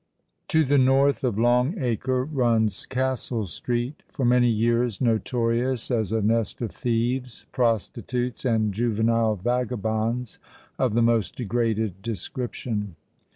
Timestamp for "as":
5.91-6.11